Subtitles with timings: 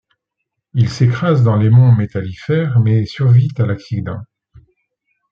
[0.73, 4.19] Il s'écrase dans les Monts Métallifères mais survit à l’accident.